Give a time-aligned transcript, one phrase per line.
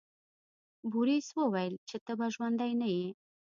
[0.91, 3.07] بوریس وویل چې ته به ژوندی نه یې.